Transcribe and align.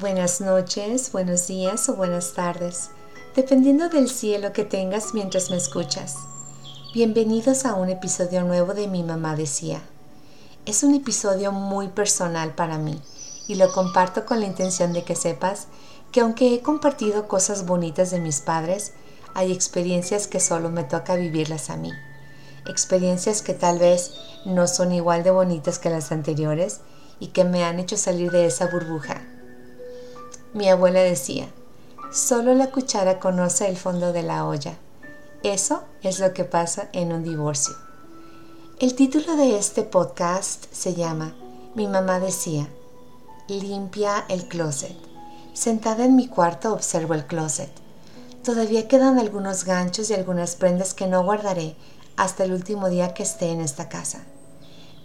Buenas 0.00 0.40
noches, 0.40 1.12
buenos 1.12 1.46
días 1.46 1.86
o 1.90 1.94
buenas 1.94 2.32
tardes, 2.32 2.88
dependiendo 3.36 3.90
del 3.90 4.08
cielo 4.08 4.50
que 4.54 4.64
tengas 4.64 5.12
mientras 5.12 5.50
me 5.50 5.58
escuchas. 5.58 6.16
Bienvenidos 6.94 7.66
a 7.66 7.74
un 7.74 7.90
episodio 7.90 8.42
nuevo 8.44 8.72
de 8.72 8.88
Mi 8.88 9.02
Mamá 9.02 9.36
Decía. 9.36 9.82
Es 10.64 10.84
un 10.84 10.94
episodio 10.94 11.52
muy 11.52 11.88
personal 11.88 12.54
para 12.54 12.78
mí 12.78 12.98
y 13.46 13.56
lo 13.56 13.70
comparto 13.72 14.24
con 14.24 14.40
la 14.40 14.46
intención 14.46 14.94
de 14.94 15.04
que 15.04 15.14
sepas 15.14 15.66
que 16.12 16.22
aunque 16.22 16.54
he 16.54 16.62
compartido 16.62 17.28
cosas 17.28 17.66
bonitas 17.66 18.10
de 18.10 18.20
mis 18.20 18.40
padres, 18.40 18.94
hay 19.34 19.52
experiencias 19.52 20.28
que 20.28 20.40
solo 20.40 20.70
me 20.70 20.84
toca 20.84 21.14
vivirlas 21.14 21.68
a 21.68 21.76
mí. 21.76 21.92
Experiencias 22.66 23.42
que 23.42 23.52
tal 23.52 23.78
vez 23.78 24.12
no 24.46 24.66
son 24.66 24.92
igual 24.92 25.24
de 25.24 25.30
bonitas 25.30 25.78
que 25.78 25.90
las 25.90 26.10
anteriores 26.10 26.80
y 27.18 27.26
que 27.26 27.44
me 27.44 27.64
han 27.64 27.78
hecho 27.78 27.98
salir 27.98 28.30
de 28.30 28.46
esa 28.46 28.66
burbuja. 28.68 29.20
Mi 30.52 30.68
abuela 30.68 31.00
decía, 31.00 31.48
solo 32.12 32.54
la 32.54 32.72
cuchara 32.72 33.20
conoce 33.20 33.68
el 33.68 33.76
fondo 33.76 34.12
de 34.12 34.24
la 34.24 34.44
olla. 34.44 34.78
Eso 35.44 35.84
es 36.02 36.18
lo 36.18 36.34
que 36.34 36.42
pasa 36.42 36.88
en 36.92 37.12
un 37.12 37.22
divorcio. 37.22 37.74
El 38.80 38.96
título 38.96 39.36
de 39.36 39.56
este 39.56 39.84
podcast 39.84 40.64
se 40.72 40.94
llama 40.94 41.36
Mi 41.76 41.86
mamá 41.86 42.18
decía, 42.18 42.68
limpia 43.48 44.24
el 44.28 44.48
closet. 44.48 44.96
Sentada 45.54 46.04
en 46.04 46.16
mi 46.16 46.26
cuarto 46.26 46.72
observo 46.72 47.14
el 47.14 47.26
closet. 47.26 47.70
Todavía 48.42 48.88
quedan 48.88 49.20
algunos 49.20 49.64
ganchos 49.64 50.10
y 50.10 50.14
algunas 50.14 50.56
prendas 50.56 50.94
que 50.94 51.06
no 51.06 51.22
guardaré 51.22 51.76
hasta 52.16 52.42
el 52.42 52.52
último 52.52 52.88
día 52.88 53.14
que 53.14 53.22
esté 53.22 53.52
en 53.52 53.60
esta 53.60 53.88
casa. 53.88 54.24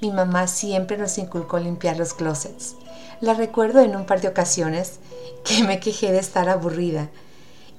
Mi 0.02 0.12
mamá 0.12 0.48
siempre 0.48 0.98
nos 0.98 1.20
inculcó 1.20 1.59
limpiar 1.59 1.98
los 1.98 2.16
closets. 2.16 2.76
La 3.21 3.34
recuerdo 3.34 3.82
en 3.82 3.96
un 3.96 4.05
par 4.05 4.21
de 4.21 4.27
ocasiones 4.27 4.99
que 5.45 5.63
me 5.63 5.80
quejé 5.80 6.12
de 6.12 6.20
estar 6.20 6.49
aburrida 6.49 7.10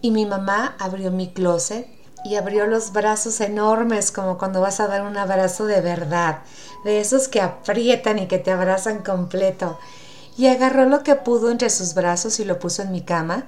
y 0.00 0.11
mi 0.11 0.25
mamá 0.25 0.77
abrió 0.78 1.11
mi 1.11 1.33
closet 1.33 1.89
y 2.25 2.36
abrió 2.36 2.67
los 2.67 2.92
brazos 2.92 3.41
enormes 3.41 4.11
como 4.11 4.39
cuando 4.39 4.61
vas 4.61 4.81
a 4.81 4.86
dar 4.86 5.03
un 5.03 5.17
abrazo 5.17 5.67
de 5.67 5.81
verdad, 5.81 6.42
de 6.84 7.00
esos 7.00 7.28
que 7.28 7.41
aprietan 7.41 8.19
y 8.19 8.27
que 8.27 8.39
te 8.39 8.50
abrazan 8.50 9.03
completo. 9.03 9.78
Y 10.37 10.47
agarró 10.47 10.84
lo 10.87 11.03
que 11.03 11.14
pudo 11.14 11.50
entre 11.50 11.70
sus 11.70 11.94
brazos 11.94 12.41
y 12.41 12.44
lo 12.44 12.59
puso 12.59 12.83
en 12.83 12.92
mi 12.92 13.03
cama 13.03 13.47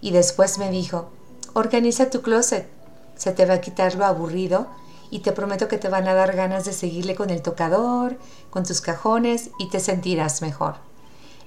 y 0.00 0.10
después 0.10 0.58
me 0.58 0.70
dijo, 0.70 1.10
organiza 1.54 2.10
tu 2.10 2.22
closet, 2.22 2.68
se 3.16 3.32
te 3.32 3.46
va 3.46 3.54
a 3.54 3.60
quitar 3.60 3.94
lo 3.94 4.04
aburrido 4.04 4.66
y 5.10 5.20
te 5.20 5.32
prometo 5.32 5.68
que 5.68 5.78
te 5.78 5.88
van 5.88 6.08
a 6.08 6.14
dar 6.14 6.34
ganas 6.34 6.64
de 6.64 6.72
seguirle 6.72 7.14
con 7.14 7.30
el 7.30 7.40
tocador, 7.40 8.18
con 8.50 8.64
tus 8.64 8.80
cajones 8.80 9.50
y 9.58 9.70
te 9.70 9.80
sentirás 9.80 10.42
mejor. 10.42 10.76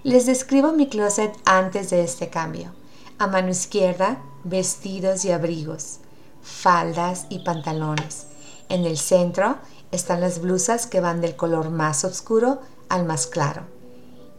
Les 0.04 0.28
describo 0.28 0.74
mi 0.74 0.88
closet 0.88 1.34
antes 1.46 1.90
de 1.90 2.04
este 2.04 2.30
cambio. 2.30 2.72
A 3.18 3.26
mano 3.26 3.50
izquierda, 3.50 4.22
vestidos 4.44 5.26
y 5.26 5.32
abrigos, 5.32 5.98
faldas 6.44 7.26
y 7.30 7.40
pantalones. 7.40 8.28
En 8.70 8.86
el 8.86 9.00
centro 9.00 9.58
están 9.92 10.22
las 10.22 10.40
blusas 10.40 10.86
que 10.86 11.02
van 11.02 11.20
del 11.20 11.36
color 11.36 11.72
más 11.72 12.04
oscuro 12.06 12.62
al 12.90 13.06
más 13.06 13.26
claro 13.26 13.64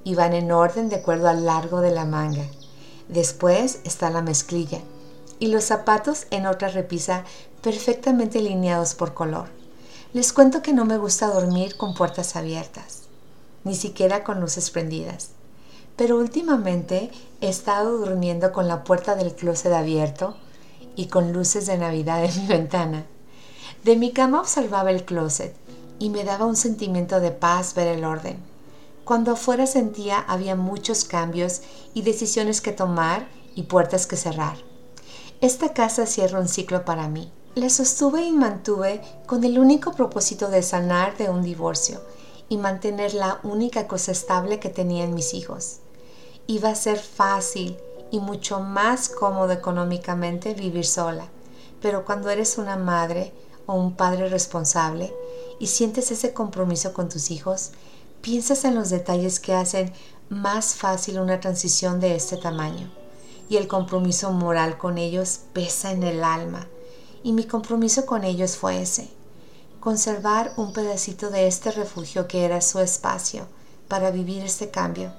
y 0.05 0.15
van 0.15 0.33
en 0.33 0.53
orden 0.53 0.89
de 0.89 0.97
acuerdo 0.97 1.29
al 1.29 1.45
largo 1.45 1.81
de 1.81 1.91
la 1.91 2.05
manga. 2.05 2.47
Después 3.09 3.81
está 3.83 4.11
la 4.11 4.23
mezclilla 4.23 4.79
y 5.41 5.49
los 5.49 5.65
zapatos 5.65 6.29
en 6.31 6.47
otra 6.47 6.69
repisa 6.69 7.25
perfectamente 7.63 8.39
alineados 8.39 8.95
por 8.95 9.13
color. 9.13 9.49
Les 10.13 10.33
cuento 10.33 10.63
que 10.63 10.73
no 10.73 10.85
me 10.85 10.99
gusta 10.99 11.27
dormir 11.27 11.77
con 11.77 11.95
puertas 11.95 12.37
abiertas, 12.37 13.03
ni 13.65 13.75
siquiera 13.75 14.23
con 14.23 14.41
luces 14.41 14.71
prendidas. 14.71 15.31
Pero 15.99 16.17
últimamente 16.17 17.11
he 17.41 17.49
estado 17.49 17.99
durmiendo 17.99 18.53
con 18.53 18.69
la 18.69 18.85
puerta 18.85 19.17
del 19.17 19.35
closet 19.35 19.73
abierto 19.73 20.37
y 20.95 21.07
con 21.07 21.33
luces 21.33 21.67
de 21.67 21.77
Navidad 21.77 22.25
en 22.25 22.37
mi 22.41 22.47
ventana. 22.47 23.05
De 23.83 23.97
mi 23.97 24.13
cama 24.13 24.41
observaba 24.41 24.93
el 24.93 25.05
closet 25.05 25.57
y 25.99 26.11
me 26.11 26.23
daba 26.23 26.47
un 26.47 26.55
sentimiento 26.55 27.19
de 27.19 27.33
paz 27.33 27.75
ver 27.75 27.89
el 27.89 28.05
orden. 28.05 28.39
Cuando 29.05 29.33
afuera 29.33 29.67
sentía 29.67 30.21
había 30.21 30.55
muchos 30.55 31.03
cambios 31.03 31.63
y 31.95 32.03
decisiones 32.03 32.61
que 32.61 32.71
tomar 32.71 33.27
y 33.57 33.65
puertas 33.65 34.07
que 34.07 34.15
cerrar. 34.15 34.57
Esta 35.41 35.73
casa 35.73 36.07
cierra 36.07 36.39
un 36.39 36.49
ciclo 36.49 36.85
para 36.85 37.09
mí. 37.09 37.33
La 37.57 37.71
sostuve 37.71 38.25
y 38.25 38.31
mantuve 38.31 39.01
con 39.27 39.43
el 39.43 39.59
único 39.59 39.95
propósito 39.95 40.49
de 40.49 40.63
sanar 40.63 41.17
de 41.17 41.29
un 41.29 41.43
divorcio 41.43 42.01
y 42.49 42.57
mantener 42.57 43.15
la 43.15 43.41
única 43.43 43.89
cosa 43.89 44.13
estable 44.13 44.61
que 44.61 44.69
tenía 44.69 45.03
en 45.03 45.15
mis 45.15 45.35
hijos. 45.35 45.81
Iba 46.51 46.71
a 46.71 46.75
ser 46.75 46.99
fácil 46.99 47.77
y 48.11 48.21
mucho 48.21 48.61
más 48.61 49.11
cómodo 49.11 49.53
económicamente 49.53 50.55
vivir 50.55 50.87
sola, 50.87 51.29
pero 51.83 52.07
cuando 52.07 52.31
eres 52.31 52.57
una 52.57 52.77
madre 52.77 53.35
o 53.67 53.75
un 53.75 53.95
padre 53.95 54.31
responsable 54.31 55.13
y 55.61 55.67
sientes 55.67 56.11
ese 56.11 56.33
compromiso 56.33 56.95
con 56.95 57.11
tus 57.11 57.31
hijos, 57.31 57.73
piensas 58.23 58.65
en 58.65 58.75
los 58.75 58.89
detalles 58.89 59.41
que 59.41 59.53
hacen 59.53 59.93
más 60.31 60.75
fácil 60.75 61.21
una 61.21 61.39
transición 61.39 62.01
de 62.01 62.17
este 62.17 62.39
tamaño. 62.39 62.91
Y 63.51 63.59
el 63.59 63.69
compromiso 63.69 64.33
moral 64.33 64.79
con 64.79 64.97
ellos 64.97 65.41
pesa 65.53 65.93
en 65.93 66.03
el 66.03 66.25
alma. 66.25 66.67
Y 67.23 67.33
mi 67.33 67.45
compromiso 67.45 68.07
con 68.07 68.25
ellos 68.25 68.57
fue 68.57 68.81
ese, 68.81 69.11
conservar 69.81 70.55
un 70.57 70.73
pedacito 70.73 71.29
de 71.29 71.47
este 71.47 71.73
refugio 71.73 72.27
que 72.27 72.47
era 72.47 72.63
su 72.63 72.79
espacio 72.79 73.47
para 73.87 74.11
vivir 74.11 74.43
este 74.45 74.71
cambio, 74.71 75.13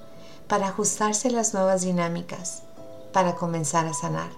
para 0.50 0.70
ajustarse 0.70 1.28
a 1.28 1.32
las 1.32 1.54
nuevas 1.54 1.84
dinámicas, 1.84 2.64
para 3.14 3.36
comenzar 3.36 3.86
a 3.86 3.94
sanar. 3.94 4.32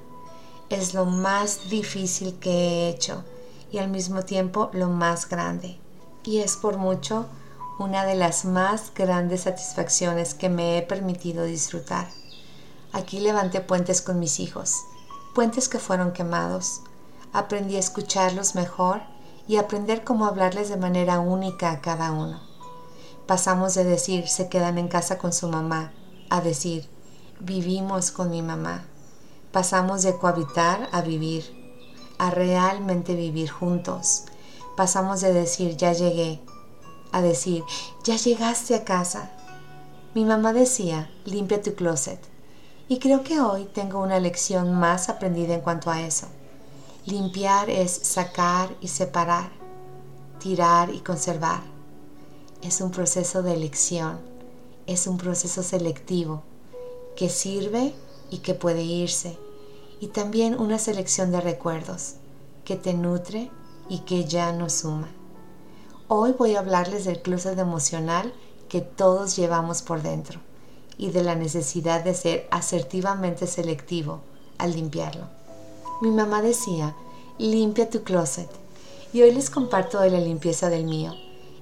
Es 0.70 0.94
lo 0.94 1.06
más 1.06 1.70
difícil 1.70 2.38
que 2.38 2.52
he 2.52 2.90
hecho 2.90 3.24
y 3.72 3.78
al 3.78 3.88
mismo 3.90 4.24
tiempo 4.24 4.70
lo 4.74 4.90
más 4.90 5.28
grande. 5.28 5.80
Y 6.26 6.40
es 6.40 6.58
por 6.58 6.78
mucho 6.78 7.28
una 7.80 8.04
de 8.04 8.16
las 8.16 8.44
más 8.44 8.94
grandes 8.94 9.44
satisfacciones 9.44 10.34
que 10.34 10.50
me 10.50 10.78
he 10.78 10.82
permitido 10.82 11.46
disfrutar. 11.46 12.10
Aquí 12.92 13.22
levanté 13.22 13.62
puentes 13.62 14.02
con 14.02 14.20
mis 14.20 14.42
hijos, 14.42 14.76
puentes 15.34 15.70
que 15.70 15.80
fueron 15.80 16.12
quemados. 16.12 16.82
Aprendí 17.32 17.78
a 17.78 17.80
escucharlos 17.80 18.54
mejor 18.54 19.02
y 19.48 19.56
aprender 19.56 20.04
cómo 20.04 20.26
hablarles 20.26 20.68
de 20.68 20.76
manera 20.76 21.22
única 21.22 21.72
a 21.72 21.80
cada 21.80 22.12
uno. 22.12 22.42
Pasamos 23.28 23.76
de 23.76 23.86
decir 23.86 24.28
se 24.28 24.50
quedan 24.50 24.78
en 24.78 24.90
casa 24.90 25.18
con 25.18 25.32
su 25.32 25.48
mamá 25.48 25.94
a 26.32 26.40
decir 26.40 26.88
vivimos 27.42 28.12
con 28.12 28.32
mi 28.32 28.42
mamá. 28.42 28.86
Pasamos 29.52 30.02
de 30.04 30.18
cohabitar 30.18 30.88
a 30.94 31.02
vivir, 31.02 31.44
a 32.18 32.32
realmente 32.32 33.16
vivir 33.16 33.50
juntos. 33.52 34.24
Pasamos 34.78 35.20
de 35.20 35.34
decir 35.34 35.76
ya 35.76 35.92
llegué 35.92 36.40
a 37.12 37.22
decir 37.22 37.64
ya 38.06 38.16
llegaste 38.16 38.74
a 38.76 38.86
casa. 38.86 39.30
Mi 40.16 40.24
mamá 40.24 40.54
decía 40.54 41.12
limpia 41.26 41.62
tu 41.62 41.76
closet 41.76 42.20
y 42.88 43.00
creo 43.00 43.24
que 43.24 43.42
hoy 43.42 43.66
tengo 43.66 44.00
una 44.00 44.20
lección 44.20 44.74
más 44.74 45.10
aprendida 45.10 45.54
en 45.54 45.62
cuanto 45.62 45.92
a 45.92 46.02
eso. 46.02 46.28
Limpiar 47.06 47.70
es 47.70 47.92
sacar 47.92 48.74
y 48.80 48.88
separar, 48.88 49.52
tirar 50.40 50.94
y 50.94 51.00
conservar. 51.00 51.62
Es 52.62 52.80
un 52.80 52.92
proceso 52.92 53.44
de 53.44 53.54
elección, 53.54 54.31
es 54.88 55.08
un 55.08 55.18
proceso 55.18 55.64
selectivo 55.64 56.44
que 57.16 57.30
sirve 57.30 57.94
y 58.30 58.40
que 58.40 58.54
puede 58.54 58.84
irse. 58.84 59.38
Y 60.00 60.08
también 60.08 60.60
una 60.60 60.80
selección 60.80 61.32
de 61.32 61.42
recuerdos 61.42 62.16
que 62.66 62.76
te 62.76 62.94
nutre 62.94 63.52
y 63.90 64.00
que 64.00 64.26
ya 64.26 64.52
no 64.52 64.70
suma. 64.70 65.10
Hoy 66.08 66.34
voy 66.38 66.56
a 66.56 66.60
hablarles 66.60 67.06
del 67.06 67.22
closet 67.22 67.58
emocional 67.58 68.34
que 68.70 68.82
todos 68.82 69.36
llevamos 69.36 69.82
por 69.82 70.02
dentro 70.02 70.40
y 70.98 71.10
de 71.12 71.24
la 71.24 71.36
necesidad 71.36 72.04
de 72.04 72.14
ser 72.14 72.48
asertivamente 72.52 73.48
selectivo 73.48 74.22
al 74.58 74.74
limpiarlo. 74.74 75.28
Mi 76.02 76.12
mamá 76.12 76.42
decía, 76.42 76.96
limpia 77.38 77.90
tu 77.90 78.04
closet. 78.04 78.50
Y 79.14 79.22
hoy 79.22 79.34
les 79.34 79.50
comparto 79.50 80.00
de 80.00 80.10
la 80.10 80.20
limpieza 80.20 80.70
del 80.70 80.86
mío, 80.86 81.14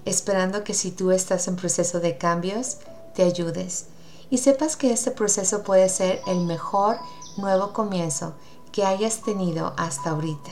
esperando 0.06 0.64
que 0.64 0.74
si 0.74 0.92
tú 0.92 1.12
estás 1.12 1.48
en 1.48 1.56
proceso 1.56 2.00
de 2.00 2.18
cambios, 2.18 2.78
te 3.20 3.26
ayudes 3.26 3.88
y 4.30 4.38
sepas 4.38 4.78
que 4.78 4.94
este 4.94 5.12
proceso 5.12 5.62
puede 5.64 5.90
ser 5.90 6.22
el 6.26 6.40
mejor 6.46 6.96
nuevo 7.36 7.74
comienzo 7.74 8.34
que 8.72 8.86
hayas 8.86 9.24
tenido 9.24 9.74
hasta 9.76 10.12
ahorita. 10.12 10.52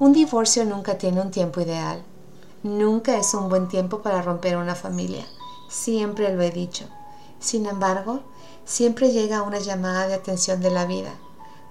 Un 0.00 0.12
divorcio 0.12 0.64
nunca 0.64 0.98
tiene 0.98 1.20
un 1.20 1.30
tiempo 1.30 1.60
ideal. 1.60 2.02
Nunca 2.64 3.16
es 3.16 3.34
un 3.34 3.48
buen 3.48 3.68
tiempo 3.68 4.02
para 4.02 4.20
romper 4.20 4.56
una 4.56 4.74
familia. 4.74 5.24
Siempre 5.68 6.34
lo 6.34 6.42
he 6.42 6.50
dicho. 6.50 6.86
Sin 7.38 7.66
embargo, 7.66 8.22
siempre 8.64 9.12
llega 9.12 9.42
una 9.42 9.60
llamada 9.60 10.08
de 10.08 10.14
atención 10.14 10.60
de 10.60 10.72
la 10.72 10.86
vida, 10.86 11.14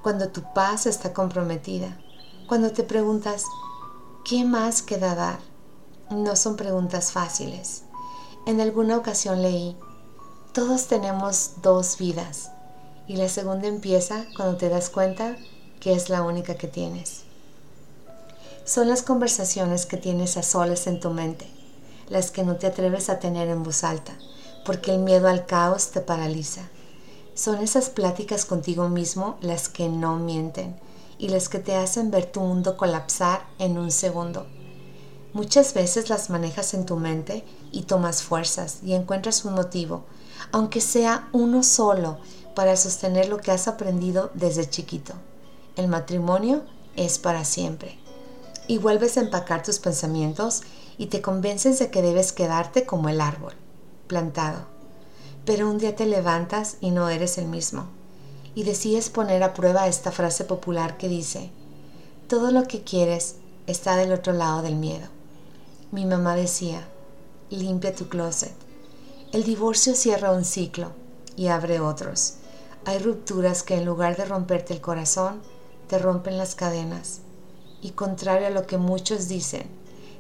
cuando 0.02 0.30
tu 0.30 0.44
paz 0.54 0.86
está 0.86 1.12
comprometida, 1.12 2.00
cuando 2.48 2.72
te 2.72 2.84
preguntas, 2.84 3.44
¿qué 4.24 4.46
más 4.46 4.82
queda 4.82 5.14
dar? 5.14 5.40
No 6.10 6.38
son 6.38 6.56
preguntas 6.56 7.12
fáciles. 7.12 7.84
En 8.46 8.62
alguna 8.62 8.96
ocasión 8.96 9.42
leí, 9.42 9.76
todos 10.56 10.88
tenemos 10.88 11.62
dos 11.62 11.98
vidas 11.98 12.50
Y 13.10 13.18
la 13.18 13.28
segunda 13.28 13.68
empieza 13.68 14.25
cuando 14.38 14.56
te 14.56 14.69
das 14.69 14.90
cuenta 14.90 15.36
que 15.81 15.92
es 15.92 16.07
la 16.07 16.24
única 16.24 16.56
que 16.56 16.69
tienes. 16.69 17.24
Son 18.63 18.88
las 18.88 19.04
conversaciones 19.04 19.86
que 19.86 19.98
tienes 19.98 20.38
a 20.38 20.44
solas 20.44 20.88
en 20.88 21.02
tu 21.02 21.10
mente, 21.10 21.46
las 22.10 22.31
que 22.31 22.44
no 22.44 22.56
te 22.56 22.68
atreves 22.68 23.10
a 23.10 23.19
tener 23.19 23.50
en 23.50 23.63
voz 23.63 23.84
alta, 23.84 24.13
porque 24.66 24.92
el 24.92 25.00
miedo 25.00 25.28
al 25.28 25.46
caos 25.46 25.92
te 25.92 26.00
paraliza. 26.00 26.62
Son 27.34 27.62
esas 27.62 27.90
pláticas 27.90 28.46
contigo 28.46 28.88
mismo 28.88 29.38
las 29.42 29.68
que 29.68 29.90
no 29.90 30.16
mienten 30.16 30.80
y 31.19 31.28
las 31.28 31.50
que 31.50 31.60
te 31.60 31.75
hacen 31.75 32.12
ver 32.12 32.31
tu 32.31 32.40
mundo 32.40 32.78
colapsar 32.78 33.46
en 33.60 33.78
un 33.78 33.92
segundo. 33.92 34.48
Muchas 35.34 35.74
veces 35.74 36.10
las 36.10 36.30
manejas 36.30 36.74
en 36.74 36.86
tu 36.86 36.96
mente 36.96 37.44
y 37.74 37.81
tomas 37.81 38.24
fuerzas 38.24 38.80
y 38.84 38.94
encuentras 38.94 39.44
un 39.44 39.54
motivo, 39.54 40.06
aunque 40.51 40.81
sea 40.81 41.27
uno 41.31 41.63
solo, 41.63 42.18
para 42.56 42.77
sostener 42.77 43.27
lo 43.30 43.38
que 43.38 43.51
has 43.51 43.68
aprendido 43.68 44.31
desde 44.33 44.69
chiquito. 44.69 45.13
El 45.75 45.89
matrimonio 45.89 46.63
es 46.95 47.19
para 47.19 47.44
siempre. 47.44 48.00
Y 48.68 48.77
vuelves 48.77 49.18
a 49.18 49.21
empacar 49.21 49.62
tus 49.62 49.77
pensamientos 49.77 50.63
y 50.97 51.07
te 51.07 51.21
convences 51.21 51.77
de 51.77 51.92
que 51.92 52.01
debes 52.01 52.31
quedarte 52.31 52.86
como 52.86 53.09
el 53.09 53.21
árbol, 53.21 53.53
plantado. 54.07 54.65
Pero 55.44 55.69
un 55.69 55.77
día 55.77 55.95
te 55.95 56.06
levantas 56.06 56.77
y 56.80 56.92
no 56.92 57.09
eres 57.09 57.38
el 57.38 57.47
mismo. 57.47 57.88
Y 58.56 58.63
decides 58.63 59.09
poner 59.09 59.44
a 59.44 59.53
prueba 59.53 59.88
esta 59.88 60.12
frase 60.12 60.45
popular 60.45 60.97
que 60.97 61.09
dice, 61.09 61.51
todo 62.27 62.51
lo 62.51 62.63
que 62.63 62.81
quieres 62.83 63.36
está 63.68 63.97
del 63.97 64.13
otro 64.13 64.33
lado 64.33 64.62
del 64.62 64.75
miedo. 64.75 65.07
Mi 65.92 66.06
mamá 66.06 66.36
decía, 66.36 66.88
limpia 67.50 67.94
tu 67.94 68.07
closet. 68.07 68.65
El 69.36 69.44
divorcio 69.44 69.96
cierra 69.96 70.32
un 70.32 70.46
ciclo 70.46 70.94
y 71.36 71.48
abre 71.48 71.82
otros. 71.82 72.36
Hay 72.86 73.00
rupturas 73.00 73.64
que 73.64 73.76
en 73.76 73.84
lugar 73.84 74.16
de 74.16 74.24
romperte 74.24 74.74
el 74.74 74.80
corazón, 74.80 75.42
te 75.90 76.00
rompen 76.00 76.38
las 76.38 76.56
cadenas. 76.56 77.20
Y 77.82 77.90
contrario 77.90 78.48
a 78.48 78.52
lo 78.52 78.66
que 78.66 78.78
muchos 78.78 79.28
dicen, 79.28 79.68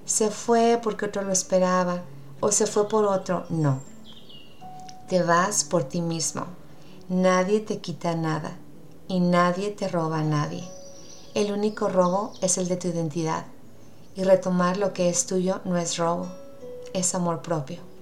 se 0.05 0.31
fue 0.31 0.81
porque 0.83 1.05
otro 1.05 1.21
lo 1.21 1.31
esperaba 1.31 2.03
o 2.41 2.51
se 2.51 2.67
fue 2.67 2.89
por 2.89 3.05
otro, 3.05 3.45
no. 3.47 3.79
Te 5.07 5.23
vas 5.23 5.63
por 5.63 5.85
ti 5.85 6.01
mismo. 6.01 6.47
Nadie 7.07 7.61
te 7.61 7.79
quita 7.79 8.15
nada 8.15 8.57
y 9.07 9.21
nadie 9.21 9.69
te 9.71 9.87
roba 9.87 10.19
a 10.19 10.23
nadie. 10.23 10.67
El 11.35 11.53
único 11.53 11.87
robo 11.87 12.33
es 12.41 12.57
el 12.57 12.67
de 12.67 12.75
tu 12.75 12.89
identidad. 12.89 13.45
Y 14.13 14.25
retomar 14.25 14.75
lo 14.75 14.91
que 14.91 15.07
es 15.07 15.25
tuyo 15.25 15.61
no 15.63 15.77
es 15.77 15.95
robo, 15.95 16.27
es 16.93 17.15
amor 17.15 17.41
propio. 17.41 17.94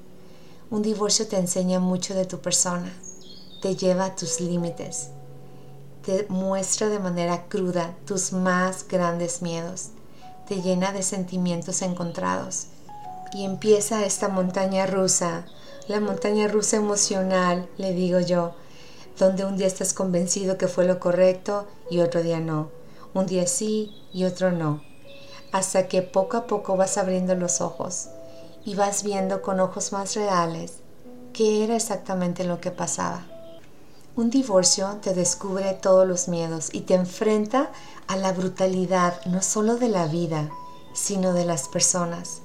Un 0.73 0.81
divorcio 0.81 1.27
te 1.27 1.37
enseña 1.37 1.79
mucho 1.79 2.15
de 2.15 2.25
tu 2.25 2.39
persona, 2.39 2.91
te 3.61 3.75
lleva 3.75 4.05
a 4.05 4.15
tus 4.15 4.41
límites, 4.41 5.09
te 6.03 6.25
muestra 6.29 6.89
de 6.89 6.97
manera 6.97 7.45
cruda 7.47 7.95
tus 8.07 8.33
más 8.33 8.87
grandes 8.87 9.43
miedos, 9.43 9.89
te 10.47 10.63
llena 10.63 10.91
de 10.91 11.03
sentimientos 11.03 11.83
encontrados. 11.83 12.69
Y 13.33 13.45
empieza 13.45 14.03
esta 14.03 14.29
montaña 14.29 14.87
rusa, 14.87 15.45
la 15.87 15.99
montaña 15.99 16.47
rusa 16.47 16.77
emocional, 16.77 17.69
le 17.77 17.93
digo 17.93 18.19
yo, 18.19 18.55
donde 19.19 19.45
un 19.45 19.57
día 19.57 19.67
estás 19.67 19.93
convencido 19.93 20.57
que 20.57 20.67
fue 20.67 20.85
lo 20.85 20.99
correcto 20.99 21.67
y 21.91 21.99
otro 21.99 22.23
día 22.23 22.39
no, 22.39 22.69
un 23.13 23.27
día 23.27 23.45
sí 23.45 23.91
y 24.11 24.23
otro 24.23 24.51
no. 24.51 24.81
Hasta 25.51 25.87
que 25.87 26.01
poco 26.01 26.35
a 26.37 26.47
poco 26.47 26.75
vas 26.77 26.97
abriendo 26.97 27.35
los 27.35 27.61
ojos 27.61 28.09
y 28.65 28.75
vas 28.75 29.03
viendo 29.03 29.41
con 29.41 29.59
ojos 29.59 29.91
más 29.91 30.15
reales 30.15 30.73
qué 31.33 31.63
era 31.63 31.75
exactamente 31.75 32.43
lo 32.43 32.61
que 32.61 32.71
pasaba. 32.71 33.25
Un 34.15 34.29
divorcio 34.29 34.99
te 35.01 35.13
descubre 35.13 35.73
todos 35.73 36.07
los 36.07 36.27
miedos 36.27 36.69
y 36.71 36.81
te 36.81 36.93
enfrenta 36.93 37.71
a 38.07 38.15
la 38.15 38.31
brutalidad 38.31 39.25
no 39.25 39.41
solo 39.41 39.77
de 39.77 39.89
la 39.89 40.05
vida, 40.05 40.49
sino 40.93 41.33
de 41.33 41.45
las 41.45 41.67
personas. 41.67 42.41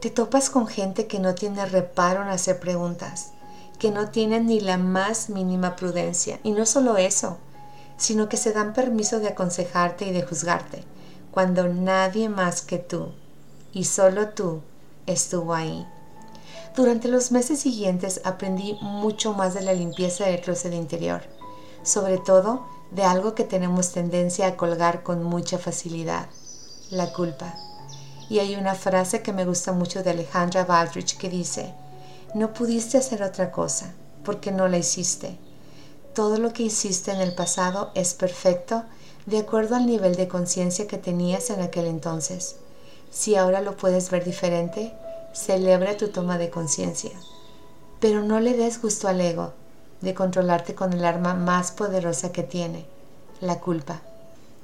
Te 0.00 0.10
topas 0.10 0.48
con 0.48 0.66
gente 0.66 1.06
que 1.06 1.18
no 1.18 1.34
tiene 1.34 1.66
reparo 1.66 2.22
en 2.22 2.28
hacer 2.28 2.58
preguntas, 2.58 3.32
que 3.78 3.90
no 3.90 4.08
tienen 4.08 4.46
ni 4.46 4.60
la 4.60 4.78
más 4.78 5.28
mínima 5.28 5.76
prudencia. 5.76 6.40
Y 6.42 6.52
no 6.52 6.64
solo 6.64 6.96
eso, 6.96 7.36
sino 7.96 8.28
que 8.28 8.38
se 8.38 8.52
dan 8.52 8.72
permiso 8.72 9.20
de 9.20 9.28
aconsejarte 9.28 10.06
y 10.06 10.12
de 10.12 10.22
juzgarte 10.22 10.84
cuando 11.30 11.68
nadie 11.68 12.28
más 12.28 12.62
que 12.62 12.78
tú 12.78 13.08
y 13.72 13.84
solo 13.84 14.28
tú 14.30 14.62
estuvo 15.06 15.54
ahí. 15.54 15.86
Durante 16.76 17.08
los 17.08 17.30
meses 17.30 17.60
siguientes 17.60 18.20
aprendí 18.24 18.76
mucho 18.80 19.32
más 19.32 19.54
de 19.54 19.62
la 19.62 19.72
limpieza 19.72 20.24
del 20.24 20.40
closet 20.40 20.74
interior, 20.74 21.22
sobre 21.82 22.18
todo 22.18 22.66
de 22.90 23.04
algo 23.04 23.34
que 23.34 23.44
tenemos 23.44 23.92
tendencia 23.92 24.46
a 24.46 24.56
colgar 24.56 25.02
con 25.02 25.22
mucha 25.22 25.58
facilidad, 25.58 26.26
la 26.90 27.12
culpa. 27.12 27.54
Y 28.28 28.38
hay 28.38 28.56
una 28.56 28.74
frase 28.74 29.22
que 29.22 29.32
me 29.32 29.44
gusta 29.44 29.72
mucho 29.72 30.02
de 30.02 30.10
Alejandra 30.10 30.64
Baldrich 30.64 31.16
que 31.16 31.28
dice, 31.28 31.74
no 32.34 32.52
pudiste 32.52 32.98
hacer 32.98 33.22
otra 33.22 33.52
cosa 33.52 33.94
porque 34.24 34.50
no 34.50 34.66
la 34.66 34.78
hiciste. 34.78 35.38
Todo 36.14 36.38
lo 36.38 36.52
que 36.52 36.64
hiciste 36.64 37.12
en 37.12 37.20
el 37.20 37.34
pasado 37.34 37.90
es 37.94 38.14
perfecto 38.14 38.84
de 39.26 39.38
acuerdo 39.38 39.76
al 39.76 39.86
nivel 39.86 40.16
de 40.16 40.28
conciencia 40.28 40.86
que 40.86 40.98
tenías 40.98 41.50
en 41.50 41.60
aquel 41.60 41.86
entonces. 41.86 42.56
Si 43.14 43.36
ahora 43.36 43.60
lo 43.60 43.76
puedes 43.76 44.10
ver 44.10 44.24
diferente, 44.24 44.92
celebra 45.32 45.96
tu 45.96 46.08
toma 46.08 46.36
de 46.36 46.50
conciencia. 46.50 47.12
Pero 48.00 48.22
no 48.22 48.40
le 48.40 48.54
des 48.54 48.82
gusto 48.82 49.06
al 49.06 49.20
ego 49.20 49.52
de 50.00 50.14
controlarte 50.14 50.74
con 50.74 50.92
el 50.92 51.04
arma 51.04 51.34
más 51.34 51.70
poderosa 51.70 52.32
que 52.32 52.42
tiene, 52.42 52.86
la 53.40 53.60
culpa. 53.60 54.02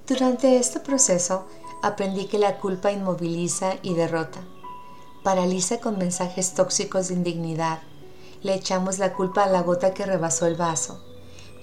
Durante 0.09 0.57
este 0.57 0.81
proceso 0.81 1.47
aprendí 1.81 2.27
que 2.27 2.41
la 2.41 2.59
culpa 2.59 2.91
inmoviliza 2.91 3.77
y 3.83 3.95
derrota. 3.95 4.41
Paraliza 5.23 5.79
con 5.79 5.97
mensajes 5.97 6.55
tóxicos 6.55 7.07
de 7.07 7.15
indignidad. 7.15 7.79
Le 8.43 8.55
echamos 8.55 8.99
la 8.99 9.13
culpa 9.13 9.45
a 9.45 9.49
la 9.49 9.63
gota 9.63 9.95
que 9.95 10.05
rebasó 10.05 10.47
el 10.47 10.57
vaso 10.57 11.01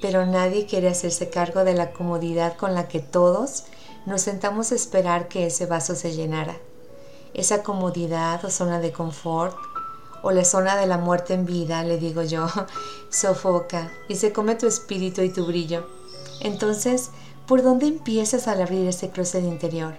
pero 0.02 0.26
nadie 0.26 0.66
quiere 0.66 0.90
hacerse 0.90 1.30
cargo 1.30 1.64
de 1.64 1.74
la 1.74 1.92
comodidad 1.92 2.56
con 2.56 2.74
la 2.74 2.88
que 2.88 3.00
todos 3.00 3.64
nos 4.06 4.22
sentamos 4.22 4.72
a 4.72 4.76
esperar 4.76 5.28
que 5.28 5.48
ese 5.48 5.66
vaso 5.66 5.96
se 5.96 6.14
llenara. 6.14 6.58
Esa 7.34 7.64
comodidad 7.64 8.44
o 8.46 8.50
zona 8.50 8.80
de 8.80 8.92
confort 8.92 9.56
o 10.24 10.32
la 10.32 10.44
zona 10.44 10.76
de 10.76 10.88
la 10.88 10.98
muerte 10.98 11.34
en 11.34 11.46
vida, 11.46 11.84
le 11.84 11.98
digo 11.98 12.24
yo, 12.24 12.48
sofoca 13.10 13.92
y 14.08 14.16
se 14.16 14.34
come 14.34 14.56
tu 14.56 14.68
espíritu 14.68 15.22
y 15.22 15.30
tu 15.30 15.46
brillo. 15.46 15.88
Entonces, 16.42 17.12
¿por 17.46 17.64
dónde 17.64 17.88
empiezas 17.88 18.48
al 18.48 18.62
abrir 18.62 18.88
ese 18.88 19.10
closet 19.10 19.44
interior? 19.44 19.96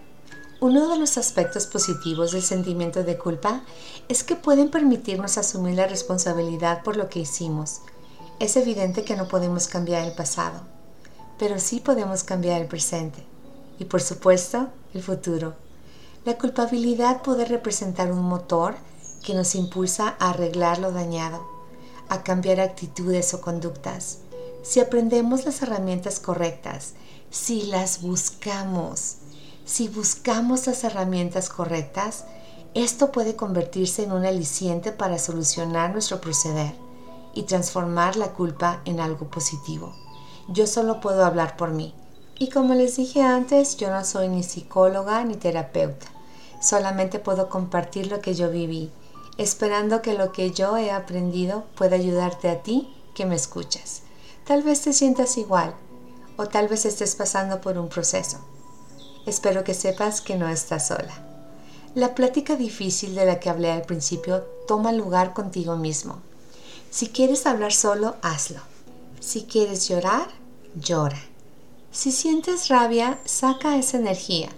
Uno 0.61 0.89
de 0.89 0.99
los 0.99 1.19
aspectos 1.19 1.67
positivos 1.67 2.33
del 2.33 2.43
sentimiento 2.43 3.05
de 3.05 3.17
culpa 3.17 3.63
es 4.09 4.25
que 4.25 4.35
pueden 4.35 4.71
permitirnos 4.71 5.39
asumir 5.39 5.77
la 5.77 5.87
responsabilidad 5.87 6.83
por 6.83 6.97
lo 6.97 7.09
que 7.09 7.21
hicimos, 7.21 7.83
es 8.41 8.57
evidente 8.57 9.05
que 9.05 9.17
no 9.17 9.27
podemos 9.27 9.67
cambiar 9.67 10.05
el 10.05 10.13
pasado, 10.13 10.61
pero 11.39 11.59
sí 11.59 11.81
podemos 11.81 12.23
cambiar 12.23 12.61
el 12.61 12.69
presente 12.69 13.25
y 13.81 13.85
por 13.85 14.01
supuesto 14.01 14.69
el 14.95 15.03
futuro. 15.03 15.55
La 16.29 16.37
culpabilidad 16.37 17.23
puede 17.23 17.47
representar 17.47 18.13
un 18.13 18.21
motor 18.21 18.75
que 19.25 19.33
nos 19.33 19.55
impulsa 19.55 20.15
a 20.19 20.29
arreglar 20.29 20.79
lo 20.79 20.93
dañado, 20.93 21.43
a 22.11 22.23
cambiar 22.23 22.61
actitudes 22.61 23.33
o 23.33 23.41
conductas. 23.41 24.19
Si 24.63 24.79
aprendemos 24.79 25.47
las 25.47 25.63
herramientas 25.63 26.21
correctas, 26.21 26.93
si 27.31 27.63
las 27.63 28.03
buscamos, 28.03 29.15
si 29.65 29.89
buscamos 29.89 30.67
las 30.67 30.85
herramientas 30.85 31.49
correctas, 31.49 32.27
esto 32.75 33.11
puede 33.11 33.35
convertirse 33.35 34.03
en 34.03 34.13
un 34.13 34.27
aliciente 34.27 34.93
para 34.93 35.19
solucionar 35.19 35.93
nuestro 35.93 36.21
proceder 36.21 36.75
y 37.33 37.45
transformar 37.45 38.17
la 38.17 38.35
culpa 38.35 38.83
en 38.85 39.01
algo 39.01 39.31
positivo. 39.31 39.95
Yo 40.49 40.67
solo 40.67 41.01
puedo 41.01 41.25
hablar 41.25 41.57
por 41.57 41.71
mí. 41.71 41.95
Y 42.39 42.51
como 42.51 42.75
les 42.75 42.97
dije 42.97 43.23
antes, 43.23 43.79
yo 43.79 43.89
no 43.89 44.05
soy 44.05 44.29
ni 44.29 44.43
psicóloga 44.43 45.25
ni 45.25 45.35
terapeuta. 45.35 46.18
Solamente 46.61 47.19
puedo 47.19 47.49
compartir 47.49 48.09
lo 48.09 48.21
que 48.21 48.35
yo 48.35 48.51
viví, 48.51 48.91
esperando 49.37 50.03
que 50.03 50.15
lo 50.15 50.33
que 50.33 50.51
yo 50.51 50.77
he 50.77 50.91
aprendido 50.91 51.65
pueda 51.77 51.97
ayudarte 51.97 52.49
a 52.49 52.63
ti 52.63 52.93
que 53.15 53.27
me 53.27 53.37
escuchas. 53.37 54.03
Tal 54.45 54.63
vez 54.63 54.81
te 54.83 54.93
sientas 54.93 55.37
igual 55.39 55.75
o 56.37 56.47
tal 56.47 56.69
vez 56.69 56.85
estés 56.85 57.15
pasando 57.15 57.61
por 57.61 57.79
un 57.79 57.89
proceso. 57.89 58.39
Espero 59.27 59.65
que 59.65 59.75
sepas 59.75 60.21
que 60.21 60.37
no 60.37 60.49
estás 60.49 60.89
sola. 60.89 61.25
La 61.95 62.15
plática 62.15 62.57
difícil 62.57 63.15
de 63.15 63.25
la 63.25 63.41
que 63.41 63.51
hablé 63.51 63.71
al 63.71 63.83
principio 63.83 64.43
toma 64.67 64.93
lugar 64.93 65.35
contigo 65.35 65.77
mismo. 65.77 66.21
Si 66.91 67.09
quieres 67.09 67.47
hablar 67.47 67.73
solo, 67.73 68.17
hazlo. 68.23 68.61
Si 69.21 69.45
quieres 69.45 69.89
llorar, 69.89 70.29
llora. 70.75 71.21
Si 71.91 72.13
sientes 72.13 72.69
rabia, 72.69 73.19
saca 73.25 73.77
esa 73.77 73.99
energía. 73.99 74.49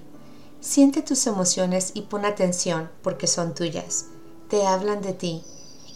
Siente 0.60 1.00
tus 1.00 1.26
emociones 1.26 1.92
y 1.94 2.02
pon 2.02 2.26
atención 2.26 2.90
porque 3.02 3.26
son 3.26 3.54
tuyas. 3.54 4.06
Te 4.48 4.66
hablan 4.66 5.00
de 5.00 5.14
ti 5.14 5.42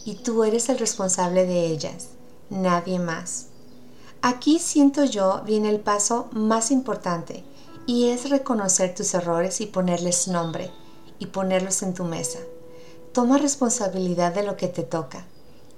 y 0.06 0.14
tú 0.14 0.42
eres 0.42 0.71
el 0.71 0.78
responsable 0.78 1.44
de 1.44 1.66
ellas, 1.66 2.09
nadie 2.49 2.99
más. 2.99 3.49
Aquí 4.23 4.59
siento 4.59 5.04
yo 5.04 5.42
viene 5.44 5.68
el 5.68 5.80
paso 5.80 6.28
más 6.33 6.71
importante 6.71 7.44
y 7.87 8.09
es 8.09 8.30
reconocer 8.30 8.94
tus 8.94 9.12
errores 9.12 9.61
y 9.61 9.66
ponerles 9.66 10.28
nombre 10.28 10.71
y 11.18 11.26
ponerlos 11.26 11.83
en 11.83 11.92
tu 11.92 12.04
mesa. 12.04 12.38
Toma 13.12 13.37
responsabilidad 13.37 14.33
de 14.35 14.44
lo 14.44 14.56
que 14.56 14.68
te 14.68 14.83
toca 14.83 15.26